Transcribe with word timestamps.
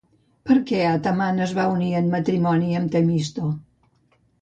Per 0.51 0.55
què 0.71 0.79
Atamant 0.91 1.45
es 1.45 1.53
va 1.59 1.67
unir 1.75 1.91
en 2.01 2.09
matrimoni 2.17 2.75
amb 2.83 2.97
Temisto? 2.99 3.55